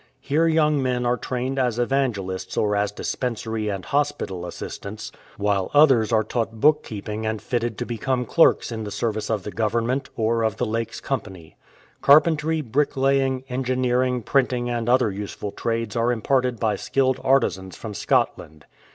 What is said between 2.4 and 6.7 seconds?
or as dispensary and hospital assistants, while others are taught